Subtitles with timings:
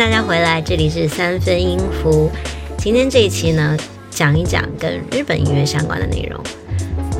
[0.00, 2.30] 大家回来，这里是三分音符。
[2.78, 3.76] 今天这一期呢，
[4.08, 6.42] 讲一讲跟日本音乐相关的内容。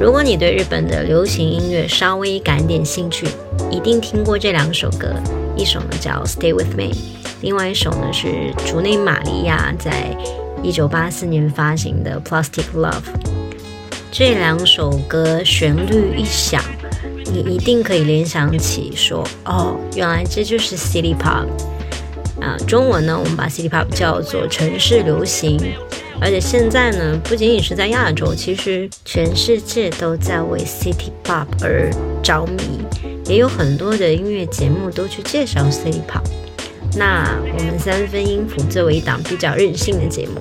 [0.01, 3.27] 如果你对日本的流行音乐稍微感点兴趣，
[3.71, 5.13] 一定听过这两首歌。
[5.55, 6.85] 一首呢叫《Stay with Me》，
[7.43, 10.17] 另外一首呢是竹内玛利亚在
[10.63, 12.93] 一九八四年发行的《Plastic Love》。
[14.11, 16.65] 这两首歌旋律一响，
[17.27, 21.45] 你一定可以联想起说：“哦，原来这就是 City Pop。”
[22.67, 25.59] 中文呢，我们把 City Pop 叫做城市流行，
[26.21, 31.91] 而且现在呢，不仅仅是在亚洲，其实全世界都在为 City Pop 而
[32.23, 32.81] 着迷，
[33.27, 36.23] 也有很多的音乐节目都去介绍 City Pop。
[36.97, 40.41] 那我们三分音符作为一档比较任性的节目，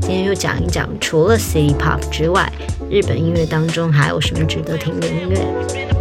[0.00, 2.50] 今天就讲一讲，除了 City Pop 之外，
[2.90, 5.99] 日本音乐当中还有什么值得听的音乐。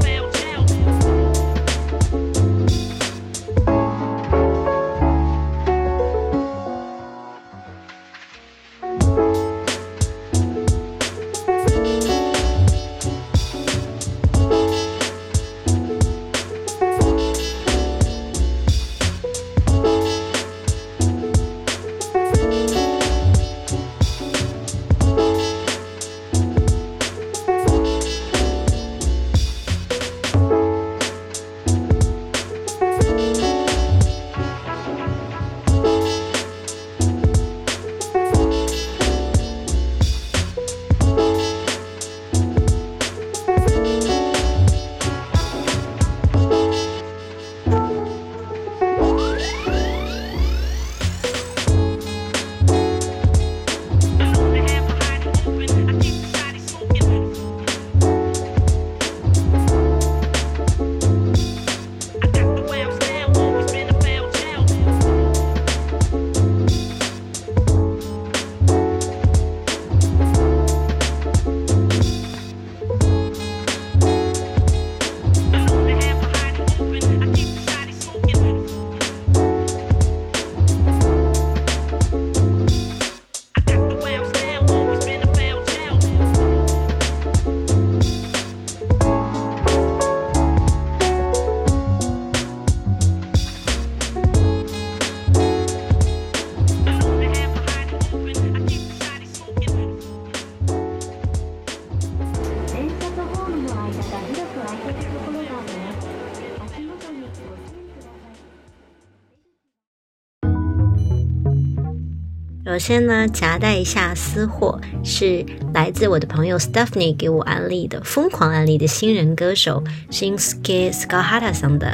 [112.80, 121.94] 首先呢，夹带一下私货，是来自我的朋友 Stephanie 给我安利的，疯狂安利的新人歌手 Shinsuke Skahata 桑的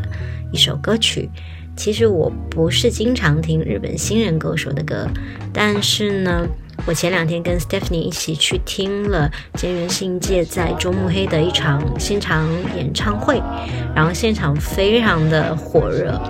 [0.51, 1.27] 一首歌曲。
[1.75, 5.09] 其实我不是经常听日本新人歌手的歌，
[5.51, 6.47] 但是呢。
[6.85, 13.41] 我前两天跟 Stephanie 一起去听了菅原信介在中目黑的一场现场演唱会，
[13.95, 16.21] 然后现场非常的火热。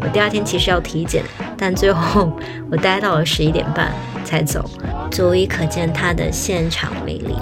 [0.00, 1.24] 我第二天其实要体检，
[1.58, 2.32] 但最后
[2.70, 3.92] 我待到了十一点半
[4.24, 4.64] 才走，
[5.10, 7.34] 足以可见他的现场魅力。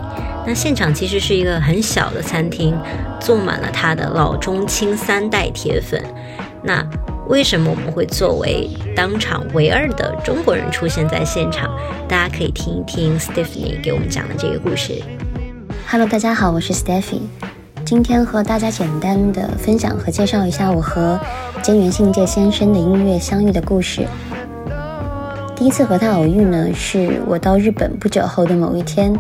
[0.47, 2.77] 那现场其实是一个很小的餐厅，
[3.21, 6.03] 坐满了他的老中青三代铁粉。
[6.63, 6.85] 那
[7.29, 11.69] 为什么我们会作为当场唯二的中国人出现在现场？
[12.09, 15.03] 大家可以听一听 Stephanie 给我们讲的这个故事。
[15.89, 17.23] Hello，大家好，我是 Stephanie，
[17.87, 21.17] 今天和大家简单的分享和介绍一下我和
[21.63, 24.05] 菅原信介先生的音乐相遇的故事。
[25.55, 29.17] 第一次和他偶遇呢，是我到日本不久后的某一天，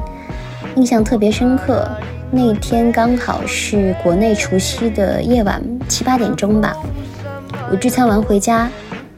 [0.75, 1.89] 印象特别深刻。
[2.33, 6.77] 那天刚好是国内除夕的夜晚七八点钟吧。
[7.71, 8.69] 我聚餐完回家，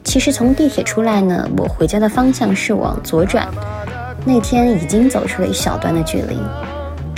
[0.05, 3.49] 其实从地铁出来呢，我回家的方向是往左转。
[4.27, 6.37] 那天已经走出了一小段的距离，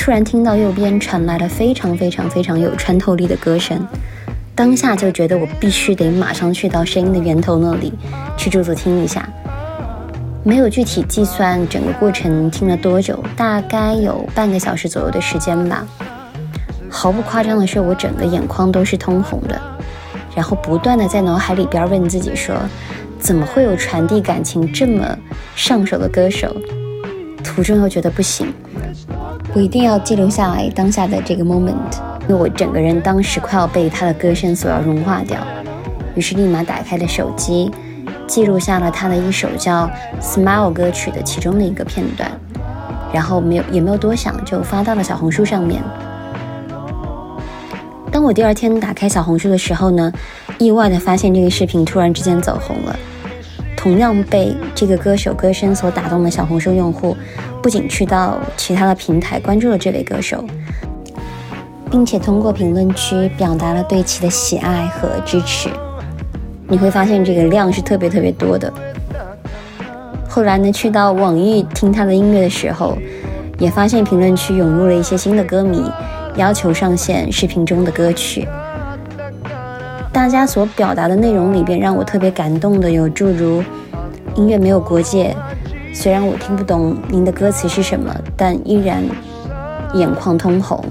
[0.01, 3.87] 突然听到右边传来了非常非常非常有穿透力的歌声，
[4.55, 7.93] 当下就觉得我必须得马上去到声音的源头那里
[8.35, 9.29] 去驻足听一下。
[10.43, 15.87] 没有具体计算整个过程听了多久，大概有半个小时左右的时间吧。
[16.89, 19.61] 毫不夸张的是，我整个眼眶都是通红的。
[20.35, 22.57] 然后不断的在脑海里边问自己说，
[23.19, 25.15] 怎么会有传递感情这么
[25.55, 26.57] 上手的歌手？
[27.45, 28.51] 途中又觉得不行，
[29.53, 31.75] 我一定要记录下来当下的这个 moment，
[32.23, 35.39] 因为我整个人当时快要被他的歌声所要融化掉。
[36.15, 37.69] 于是立马打开了手机，
[38.29, 39.87] 记录下了他的一首叫
[40.21, 42.31] 《Smile》歌曲的其中的一个片段，
[43.13, 45.83] 然后没有也没有多想，就发到了小红书上面。
[48.13, 50.13] 当我第二天打开小红书的时候呢，
[50.59, 52.97] 意外的发现这个视频突然之间走红了。
[53.81, 57.17] 同样被这个歌手歌声所打动的小红书用户，
[57.63, 60.45] 不仅去到其他的平台关注了这位歌手，
[61.91, 65.71] 并且通过评论区表达了对其的喜爱和支持。
[66.69, 68.71] 你会发现这个量是特别特别多的。
[70.29, 72.99] 后来呢，去到网易听他的音乐的时候，
[73.59, 75.83] 也发现评论区涌入了一些新的歌迷，
[76.37, 78.47] 要求上线视频中的歌曲。
[80.13, 83.63] 大家所表达的内容里边，让我特别感动的有诸如
[84.35, 85.35] “音乐没有国界”，
[85.95, 89.05] 虽然我听不懂您的歌词是什么，但依然
[89.95, 90.85] 眼眶通红。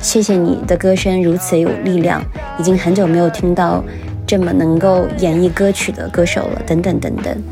[0.00, 2.22] 谢谢你的歌声如此有力量，
[2.58, 3.82] 已经很久没有听到
[4.26, 6.62] 这么能够演绎歌曲的歌手了。
[6.66, 7.42] 等等等等。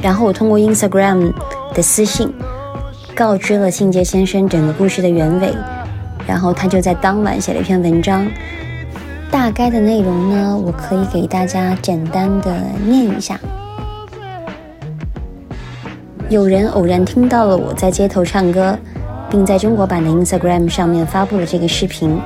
[0.00, 1.32] 然后我通过 Instagram
[1.74, 2.32] 的私信
[3.14, 5.52] 告知了信杰先生整个故事的原委，
[6.28, 8.24] 然后他就在当晚写了一篇文章。
[9.30, 13.38] 大概的内容呢，我可以给大家简单的念一下。
[16.28, 18.76] 有人偶然听到了我在街头唱歌，
[19.30, 22.18] 并在中国版的 Instagram 上面发布了这个视频。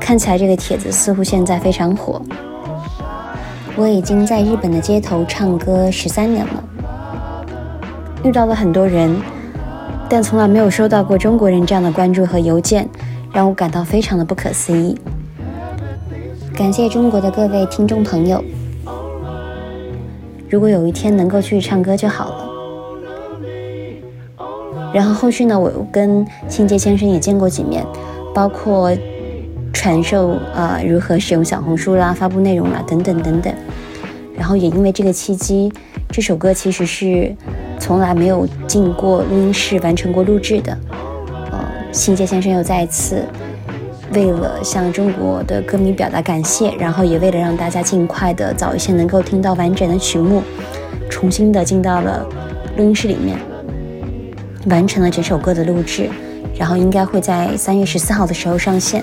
[0.00, 2.20] 看起来这个帖子似乎现在非常火。
[3.76, 6.64] 我已经在日本的街头唱歌十三年了，
[8.24, 9.16] 遇到了很多人，
[10.08, 12.88] 但从来没有收到过中国人这样的关注和邮件，
[13.32, 14.98] 让我感到非常的不可思议。
[16.56, 18.42] 感谢中国的各位听众朋友。
[20.48, 22.48] 如果有一天能够去唱歌就好了。
[24.94, 27.84] 然后后续呢，我跟信杰先生也见过几面，
[28.34, 28.90] 包括
[29.70, 33.52] 传授啊如何使用小红书啦、发布内容啦等等等等。
[34.34, 35.70] 然后也因为这个契机，
[36.08, 37.36] 这首歌其实是
[37.78, 40.78] 从来没有进过录音室完成过录制的。
[41.52, 41.58] 呃，
[41.92, 43.22] 信杰先生又再次。
[44.12, 50.42] 为了向中国的歌迷表达感谢，然后也为了让大家尽快的早一些能够听到完整的曲目，
[51.10, 52.26] 重新的进到了
[52.76, 53.36] 录音室里面，
[54.66, 56.08] 完成了这首歌的录制，
[56.56, 59.02] 然后应该会在三月十四号的时候上线。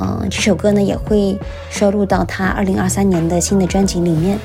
[0.00, 1.38] 嗯，这首歌呢也会
[1.70, 4.38] 收录到他二零二三年的新的专辑里面。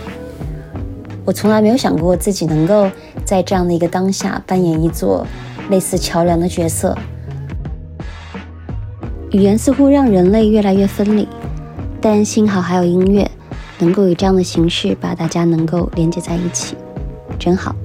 [1.25, 2.89] 我从来没有想过自己能够
[3.23, 5.25] 在这样的一个当下扮演一座
[5.69, 6.95] 类似桥梁的角色。
[9.35, 11.27] 语言似乎让人类越来越分离，
[11.99, 13.29] 但幸好还有音乐，
[13.79, 16.77] 能够以这样的形式把大家能够连接在一起，
[17.37, 17.75] 真好。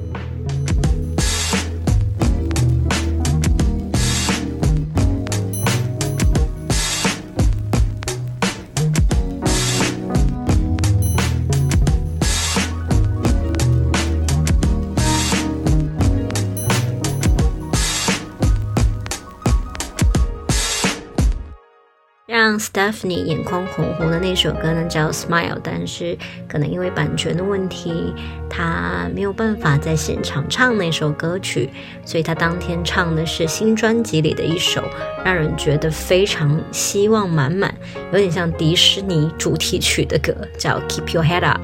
[22.72, 26.16] Stephanie 眼眶红红的那首歌呢，叫《Smile》，但是
[26.48, 28.14] 可能因为版权的问题，
[28.48, 31.68] 他没有办法在现场唱那首歌曲，
[32.04, 34.84] 所以他当天唱的是新专辑里的一首，
[35.24, 37.74] 让人觉得非常希望满满，
[38.12, 41.60] 有点像迪士尼主题曲的歌，叫《Keep Your Head Up》，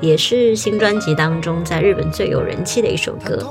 [0.00, 3.46] 也是新专辑当中在日本最有人气的一首歌。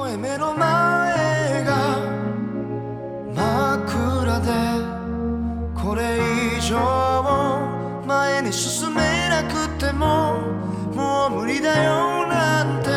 [8.06, 10.40] 前に進めなくても
[10.94, 12.90] もう無理だよなんて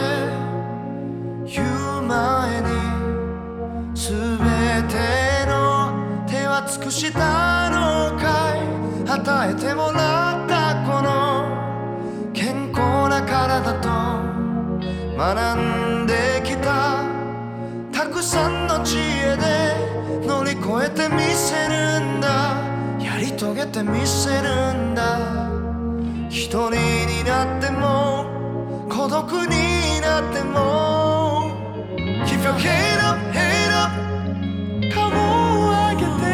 [1.47, 1.65] 言
[1.99, 2.67] う前に
[3.95, 4.39] 全
[4.89, 4.97] て
[5.47, 8.61] の手は尽くしたのかい。
[9.13, 13.89] 与えてもらったこの健康な体と
[15.19, 17.03] 学んできた
[17.91, 21.80] たくさんの知恵で乗り越えてみせる。
[23.61, 25.19] げてみせるんだ
[26.31, 28.25] 一人になっても
[28.88, 31.50] 孤独になっても
[32.25, 33.93] Keep your head up, head up
[34.95, 35.12] 顔を
[35.69, 36.25] 上げて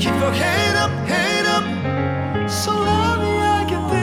[0.00, 1.62] Keep your head up, head up
[2.48, 2.66] 空
[3.22, 3.96] 見上げて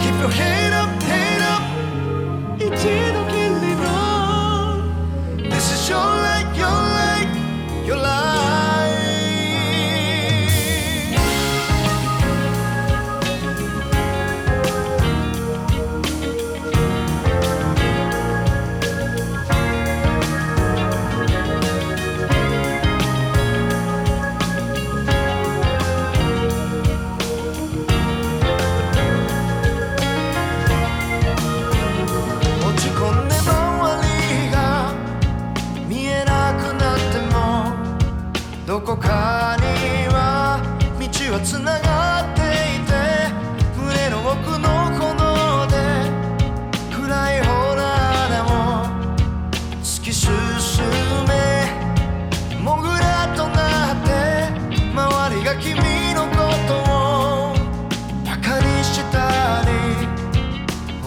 [0.00, 0.85] Keep your head up,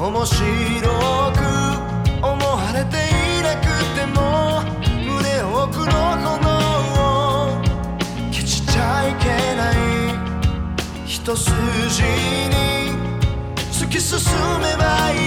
[0.10, 0.50] 面白く
[2.26, 3.00] 思われてい
[3.44, 4.64] なくても
[5.06, 6.50] 胸奥の炎
[6.98, 7.62] を
[8.32, 9.76] 消しちゃいけない
[11.06, 11.62] 一筋に
[13.72, 14.18] 突き進
[14.60, 15.20] めばいい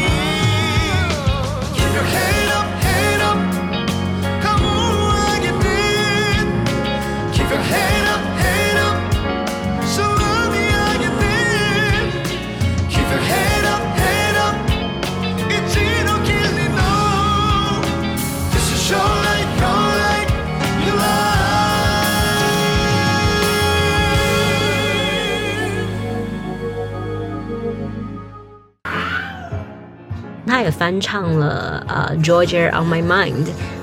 [30.53, 33.33] 他也翻唱了呃《Georgia on My Mind》，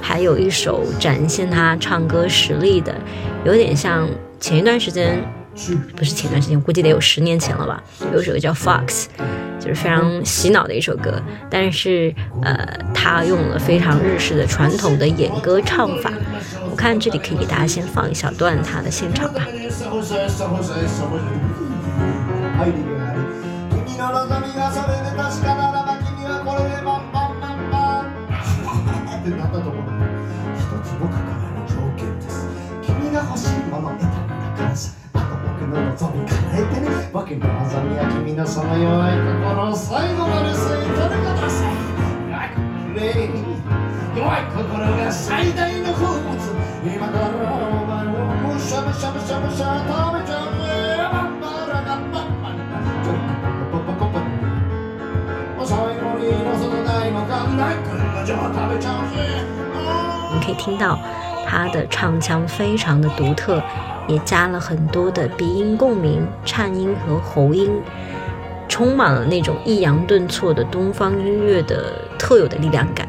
[0.03, 2.93] 还有一首展现他唱歌实力的，
[3.43, 4.07] 有点像
[4.39, 5.19] 前一段时间，
[5.95, 7.83] 不是前段时间，估计得有十年前了吧，
[8.13, 8.85] 有一首歌叫《Fox》，
[9.59, 16.13] 就是非常洗脑的一首歌，但是呃，他用了非常日式的传统的演歌唱法。
[16.69, 19.41] 我看这里可以给大家先放一小段他的现场吧。
[29.39, 30.03] なったところで
[30.59, 32.47] 一つ僕からの条件です。
[32.83, 34.07] 君が欲しいもの得た。
[34.07, 41.71] んだからさあと僕の望み叶えてね僕の望みは君のその弱い心を最後まで吸い取ることさ
[42.29, 43.31] 弱い心ね
[44.15, 46.35] 弱い心が最大の好物
[46.83, 50.58] 今からお前をむしゃむしゃむしゃむしゃ食べちゃう
[60.49, 60.99] 可以听到
[61.45, 63.61] 他的唱腔非常的独特，
[64.07, 67.71] 也加了很多的鼻音共鸣、颤音和喉音，
[68.67, 73.07] 充满了那种抑扬顿挫的东方音乐的特有的力量感。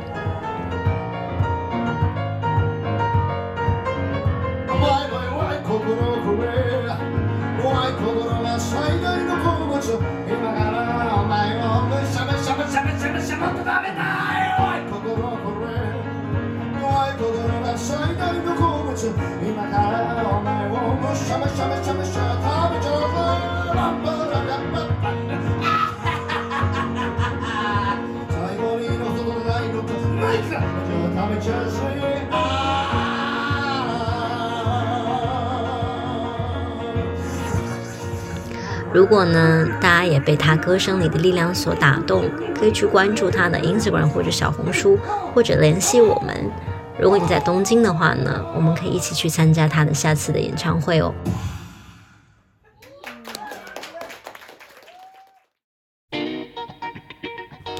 [39.11, 44.97] 如果呢，大家也被他歌声里的力量所打动，可以去关注他的 Instagram 或者小红书，
[45.35, 46.49] 或者联系我们。
[46.97, 51.13] 如果你在东京的话呢，我们可以一起去参加他的下次的演唱会哦。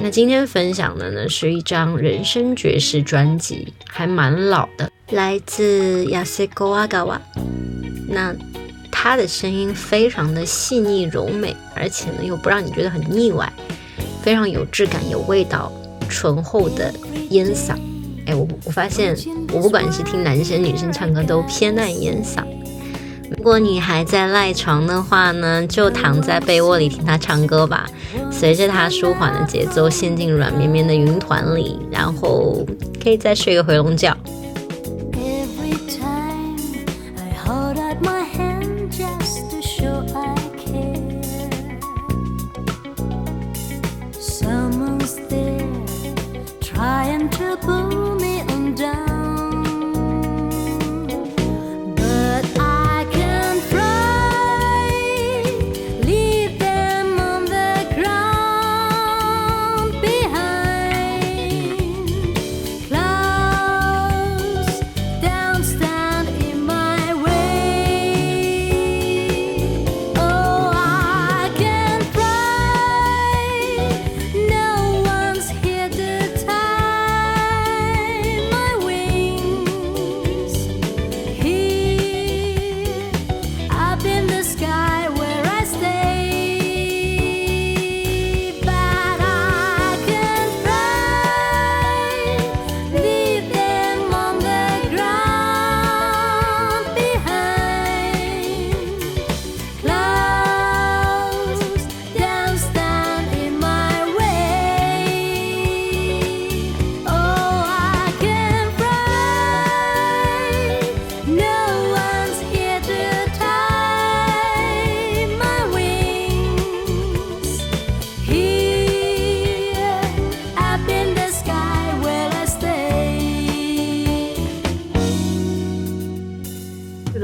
[0.01, 7.21] 那今天分享的呢是一张人声爵士专辑，还蛮老的，来自 Yasuko Agawa。
[8.09, 8.35] 那
[9.03, 13.51] 他的声音非常的细腻柔美，而且呢又不让你觉得很腻歪，
[14.23, 15.73] 非常有质感、有味道、
[16.07, 16.93] 醇厚的
[17.31, 17.77] 烟嗓。
[18.27, 19.17] 哎，我我发现
[19.55, 22.45] 我不管是听男生女生唱歌都偏爱烟嗓。
[23.35, 27.87] 如果你还在赖床的话呢，就躺在被窝里听他唱歌吧，
[28.31, 32.67] 随着他舒缓的节奏陷进软绵绵的云团里，然后
[33.03, 34.15] 可以再睡个回笼觉。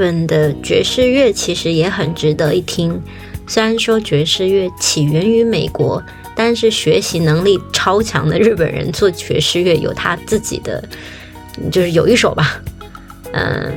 [0.07, 3.03] 本的爵士乐其实也很值得一听。
[3.49, 6.01] 虽然说爵士乐起源于美国，
[6.37, 10.83] 但是学习能力超强的日本人做爵士乐有他自己的，
[11.73, 12.63] 就是有一手吧。
[13.33, 13.73] 嗯，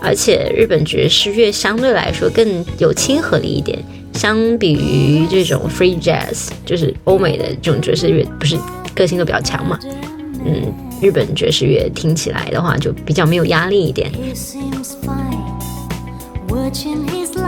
[0.00, 3.78] 而且日本爵士乐相对来说更有亲和力一点，
[4.14, 8.56] 相比于这种 free jazz，就是欧美的这种爵士乐，不是
[8.94, 9.78] 个性都比较强嘛。
[10.46, 10.72] 嗯，
[11.02, 14.10] 日本爵士乐听起来的话就比较没有压力一点。
[16.70, 17.47] touching his life.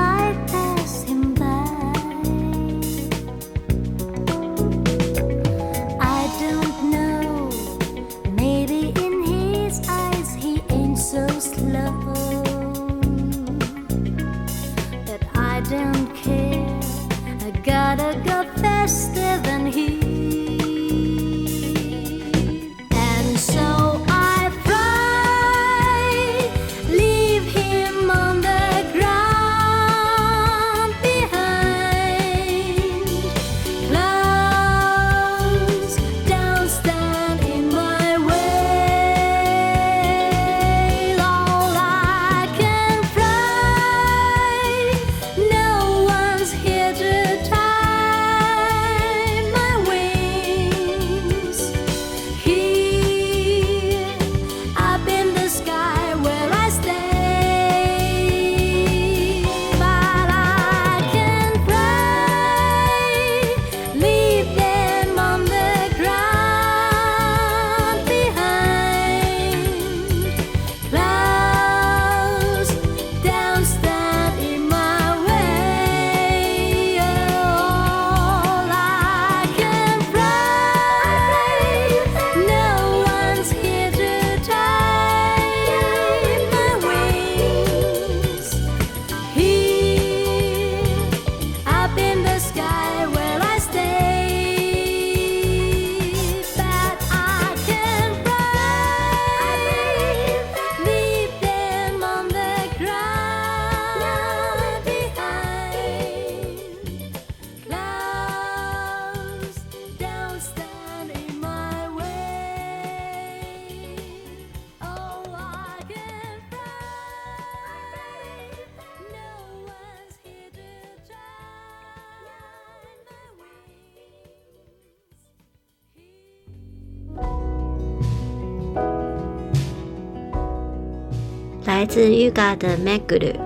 [132.30, 133.40] 嘎的麦格的 m a g d。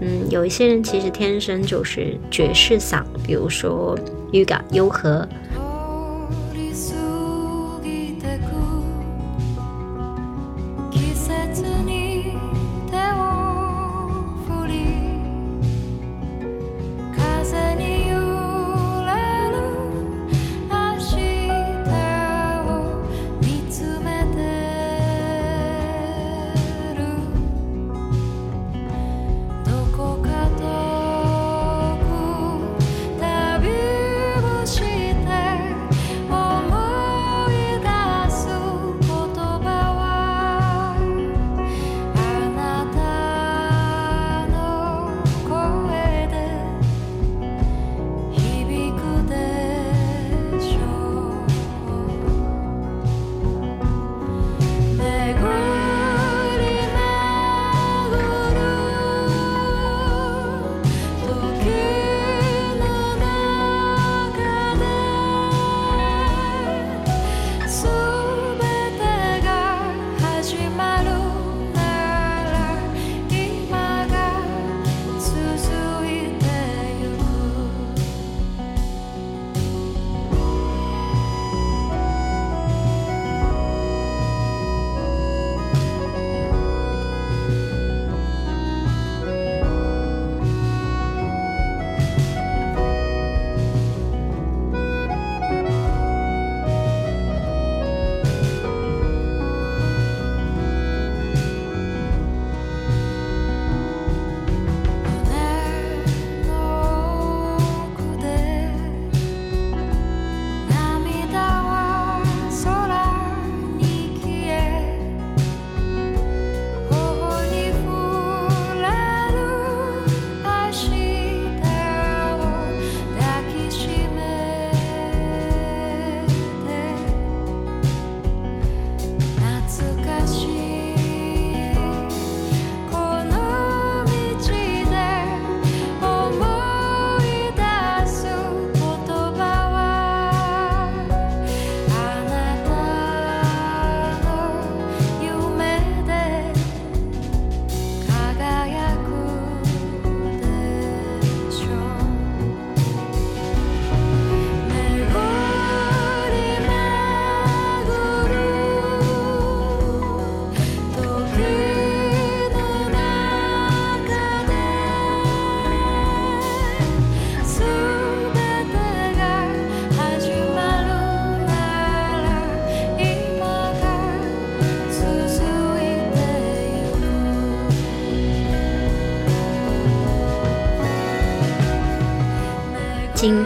[0.00, 3.96] 嗯，有一些人其实天生就是爵士嗓，比如说
[4.32, 5.28] Yuga 优和。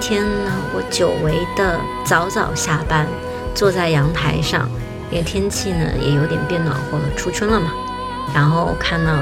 [0.09, 3.09] 天呢，我久违的早早下班，
[3.57, 4.71] 坐在阳台上，
[5.11, 7.73] 因为天气呢也有点变暖和了，初春了嘛。
[8.33, 9.13] 然后看到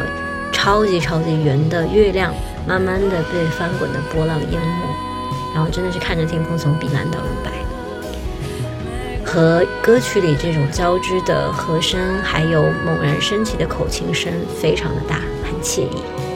[0.52, 2.34] 超级超级圆的月亮，
[2.68, 7.50] 慢慢的被翻滚的波浪淹没，然后真的是看着天空从碧蓝到乳白。
[9.24, 16.02] 和歌曲里这种交织的和声，还有猛然升起的口琴声，非常的大，很惬意。「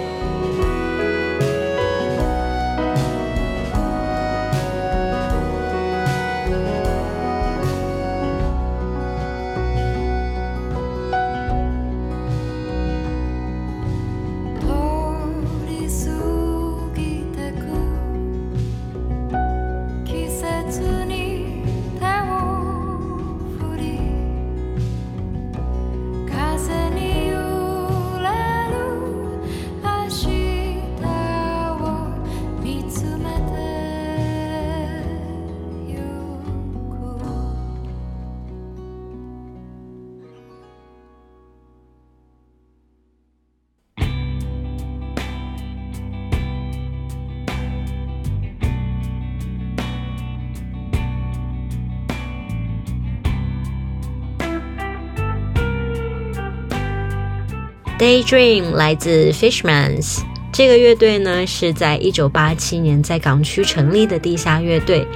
[58.08, 65.06] Daydream 来自 Fishmans 这个乐队呢，是在一九八七年在港区成立的地下乐队，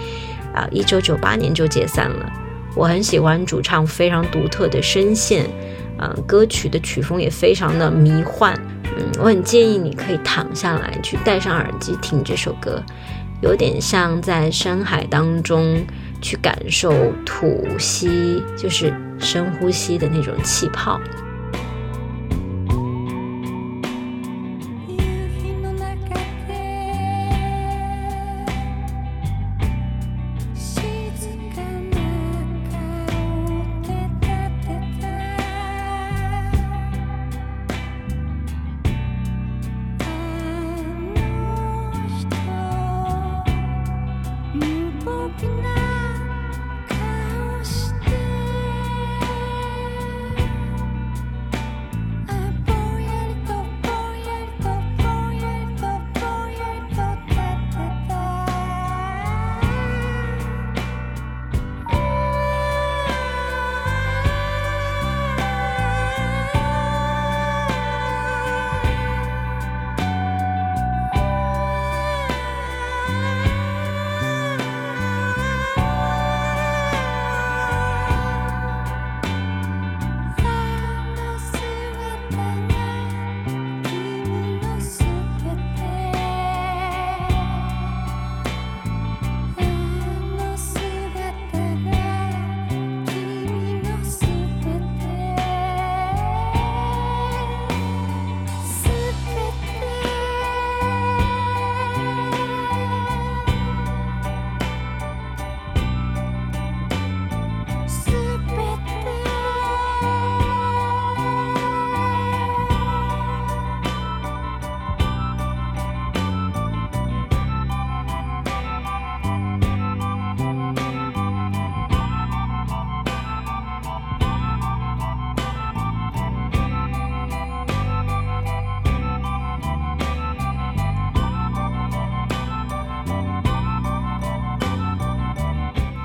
[0.52, 2.30] 啊，一九九八年就解散了。
[2.74, 5.46] 我很喜欢主唱非常独特的声线，
[6.00, 8.52] 嗯、歌曲的曲风也非常的迷幻。
[8.98, 12.84] 嗯，我很建议你可以躺下来，去戴上耳机听这首歌，
[13.40, 15.82] 有点像在深海当中
[16.20, 16.92] 去感受
[17.24, 21.00] 吐吸，就是深呼吸的那种气泡。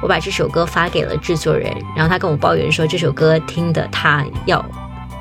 [0.07, 4.65] 我把这首歌发给了制作人，然后他跟我抱怨说这首歌听的他要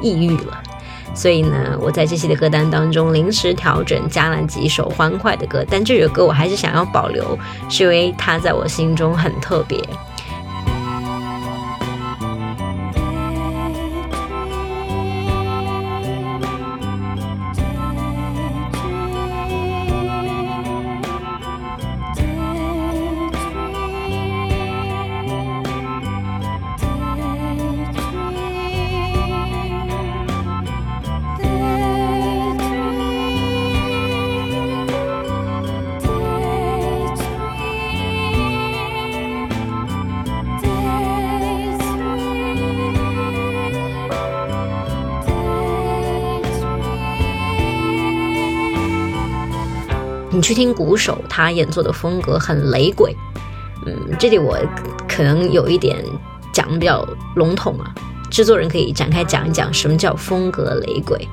[0.01, 0.63] 抑郁了，
[1.13, 7.37] 所以呢，我在这期的歌单当中临时调整加了几首欢快的歌，但这首歌我还是想要保留，
[7.69, 9.77] 是因为它在我心中很特别。
[50.47, 53.13] 去听鼓手他演奏的风格很雷鬼，
[53.85, 54.57] 嗯，这里我
[55.09, 55.97] 可能有一点
[56.53, 57.05] 讲的比较
[57.35, 57.93] 笼统啊，
[58.31, 61.27] 制作人可以展开讲一讲什么叫风格雷鬼。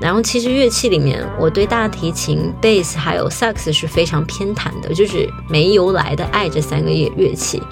[0.00, 7.62] 然后其实乐器里面，我对大提琴、贝斯还有萨克斯是非常偏袒的，就是没由来的爱这三个乐乐器。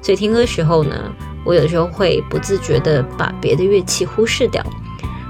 [0.00, 0.94] 所以听歌时候呢，
[1.44, 4.64] 我有时候会不自觉的把别的乐器忽视掉。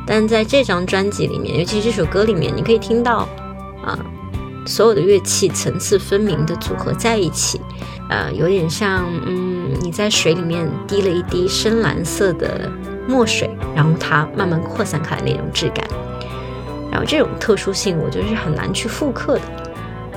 [0.07, 3.27] 但在这张专辑里面，尤其这首歌里面，你可以听到
[3.83, 3.99] 啊，
[4.67, 7.61] 所有的乐器层次分明的组合在一起，
[8.09, 12.71] 呃，有点像嗯，你在水里面滴了一滴深蓝色的
[13.09, 15.85] 墨水，然后它慢慢扩散开来那种质感。
[16.91, 19.43] 然后这种特殊性，我觉得是很难去复刻的。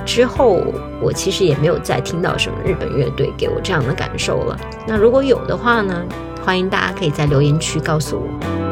[0.04, 0.62] 之后
[1.02, 4.56] 我其实也没有再听到什么日本乐队给我这样的感受了。
[4.86, 6.04] 那如果有的话呢，
[6.44, 8.65] 欢迎大家可以在留言区告诉我。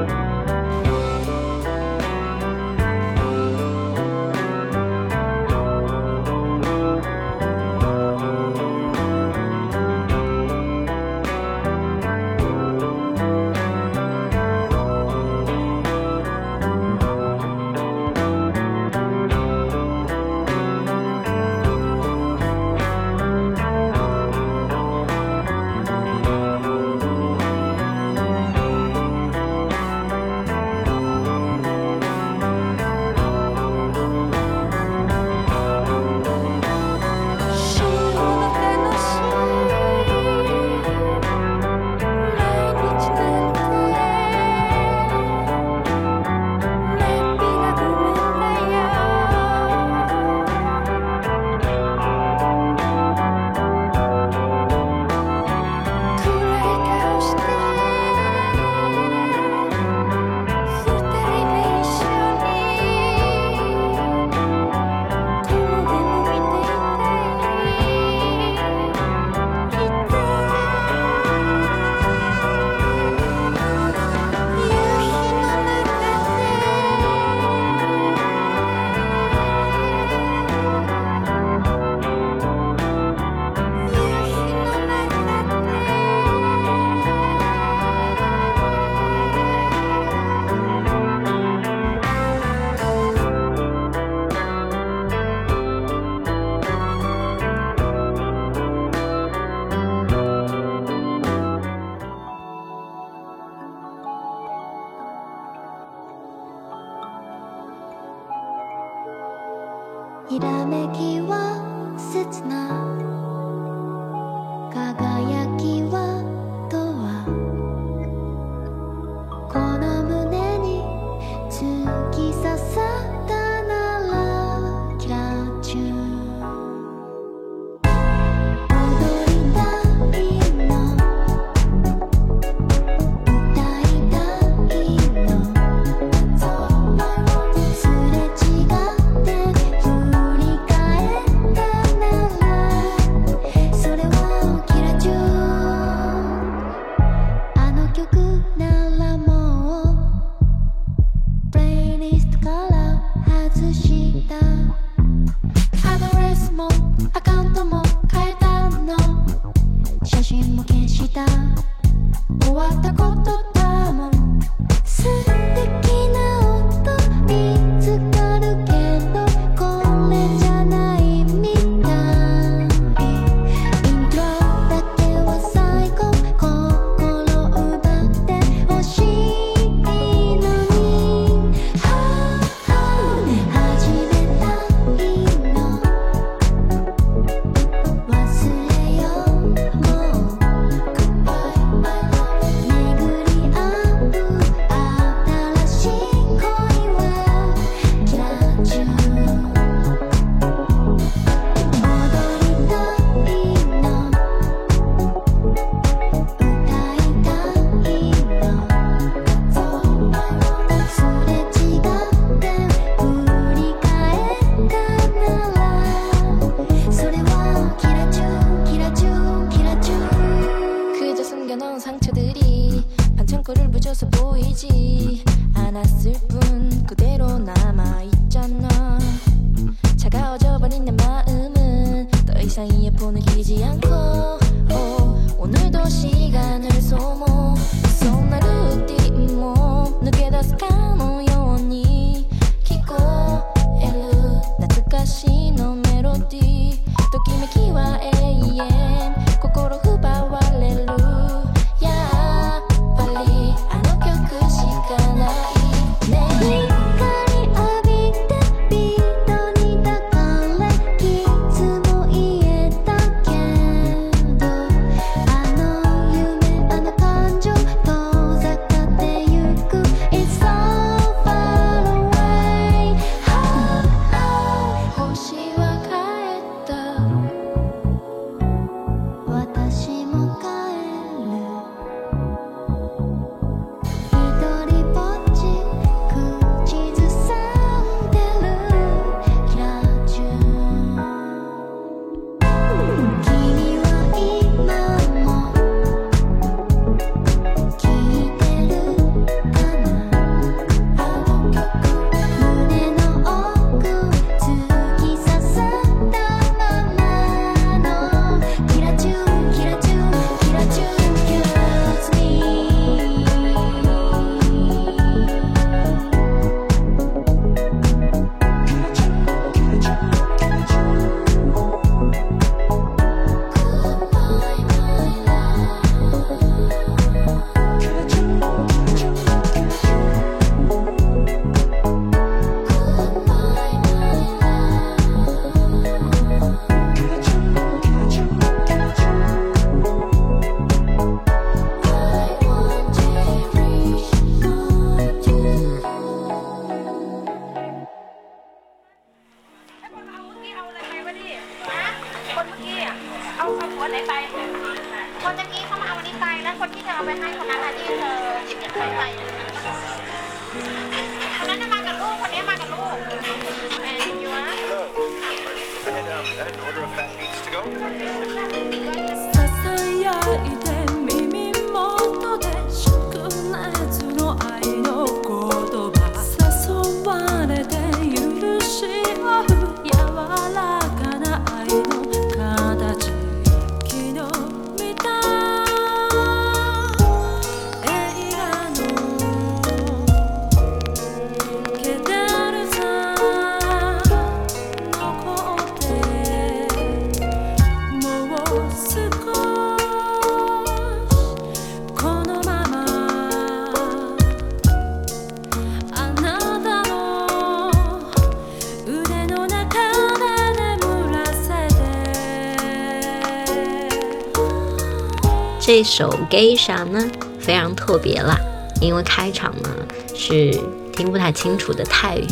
[415.76, 417.04] 这首《Geisha》呢
[417.40, 418.38] 非常特别啦，
[418.80, 419.68] 因为开场呢
[420.14, 420.56] 是
[420.92, 422.26] 听不太清楚的泰语，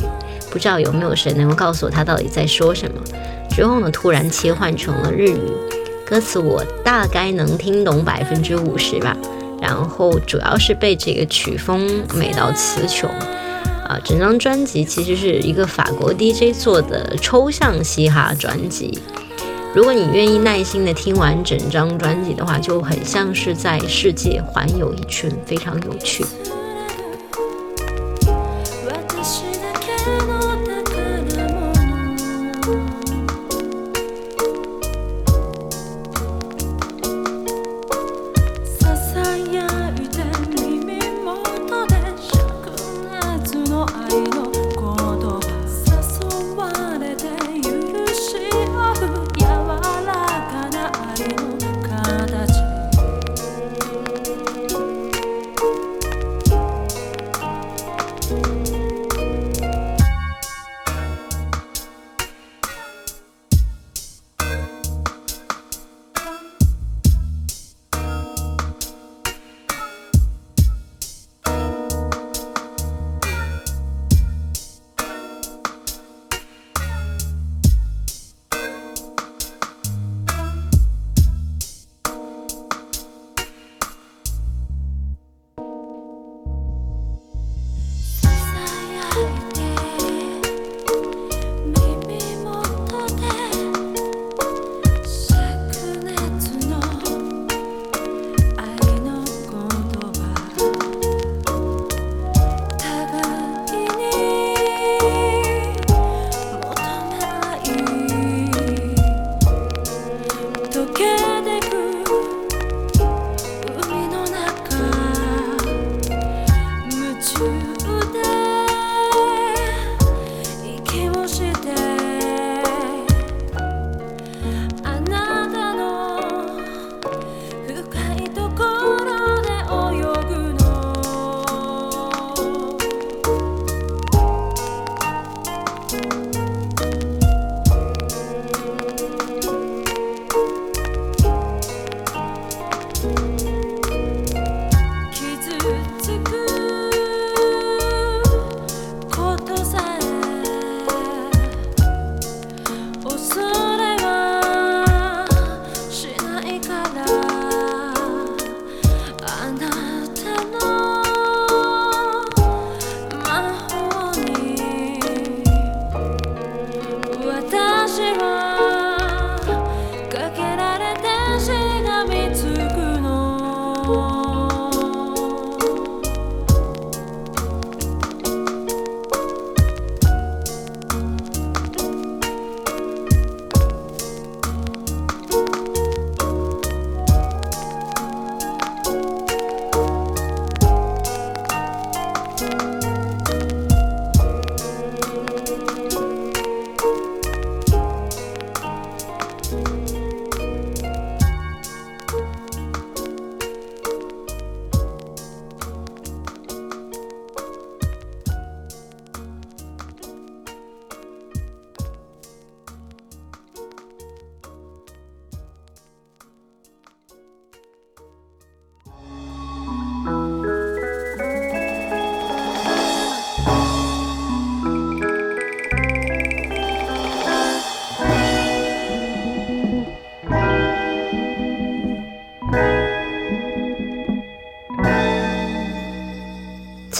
[0.48, 3.02] 不知道有没有谁能够告诉我他到底在说什么。
[3.50, 5.40] 之后呢，突然切换成了日语，
[6.06, 9.16] 歌词我大概能听懂百分之五十吧。
[9.60, 13.10] 然后主要是被这个曲风美到词穷
[13.88, 13.98] 啊！
[14.04, 19.00] 整张专辑其实是一个法国 DJ 做的抽象嘻哈专辑。
[19.74, 26.22] 如果你愿意耐心的听完整张专辑的话，就很像是在世界环游一圈，非常有趣。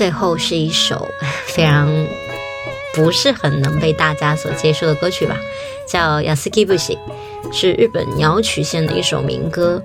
[0.03, 1.09] 最后是一首
[1.47, 1.89] 非常
[2.93, 5.37] 不是很能被大家所接受的歌曲吧，
[5.87, 6.97] 叫《Yasuki Bushi》，
[7.53, 9.81] 是日本鸟取县的一首民歌。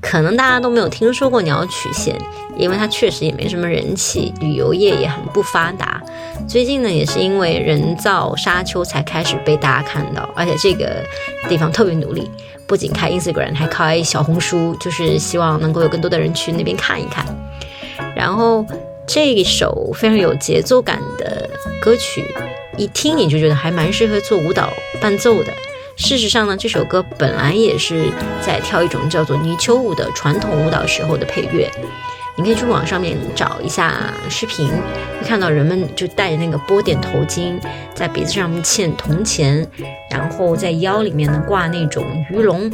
[0.00, 2.16] 可能大家都没有听说过鸟取县，
[2.56, 6.00] 因为它确实也没什么人气，旅游业也很不发达。
[6.46, 11.04] 最近呢，也是因为人造沙丘才开始被大家看到，而且这个
[11.48, 12.30] 地方特别努力，
[12.68, 17.26] 不仅开 Instagram，还开小红书，就是希望能够有更多的人去那边看一看。
[18.14, 18.64] 然后
[19.06, 21.48] 这一首非常有节奏感的
[21.80, 22.24] 歌曲，
[22.76, 25.52] 一听你就觉得还蛮适合做舞蹈伴奏的。
[25.96, 31.70] 事实上呢，这首歌本来也是在跳一种叫做泥鳅舞的传统舞蹈时候的配乐。
[32.34, 37.60] 你可以去网上面找一下视频，会看到人们就戴着那个波点头巾，
[37.94, 39.68] 在鼻子上面嵌铜钱，
[40.10, 42.72] 然后在腰里面呢挂那种鱼龙，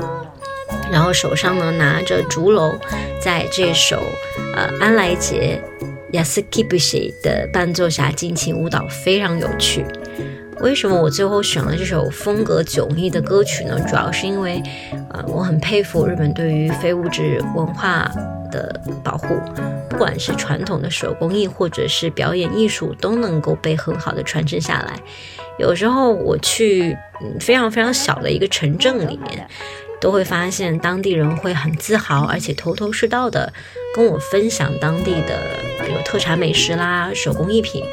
[0.92, 2.78] 然后手上呢拿着竹篓，
[3.20, 4.00] 在这首
[4.54, 5.12] 呃安来
[6.12, 9.84] Yasuki Bushi 的伴奏下进行舞蹈，非常有趣。
[10.60, 13.78] 为什么我最后选了这首风格迥异的歌曲呢？
[13.88, 14.60] 主要是因为，
[15.10, 18.10] 呃，我很佩服日本对于非物质文化
[18.50, 19.36] 的保护，
[19.88, 24.98] 不管是传统的手工艺或者是表演艺术，都能够被很好的传承下来。
[25.60, 26.96] 有时候我去
[27.38, 29.46] 非常非常小的一个城镇里面，
[30.00, 33.52] 都会发现当地人会很自豪，而且头头是道的
[33.94, 35.38] 跟我分享当地的，
[35.84, 37.84] 比如特产美食啦、手工艺品，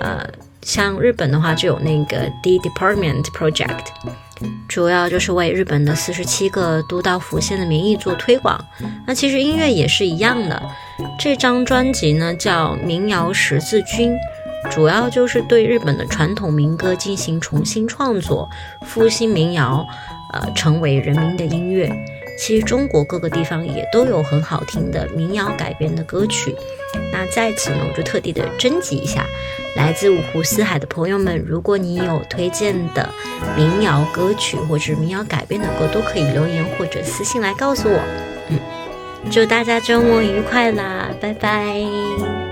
[0.00, 0.26] 呃。
[0.60, 3.86] 像日本的话，就有那个 D Department Project，
[4.68, 8.62] 主要就是为日本的四十七个都道府县的名义做推广。
[9.06, 10.62] 那其实音乐也是一样的，
[11.18, 14.12] 这张专辑呢叫《民谣十字军》，
[14.70, 18.50] 主要就是对日本的传统民歌进行重新创作，
[18.82, 19.86] 复兴民谣，
[20.40, 21.90] 呃，成为人民的音乐。
[22.38, 26.54] 其实中国各个地方也都有很好听的民谣改编的歌曲。
[27.12, 29.24] 那在此呢，我就特地的征集一下。
[29.74, 33.08] 来自五湖四海的朋友们，如果你有推荐的
[33.56, 38.00] 民谣歌曲或者民谣改编的歌，都可以留言或者私信来告诉我。
[38.48, 38.58] 嗯，
[39.30, 42.47] 祝大家周末愉快啦，拜拜。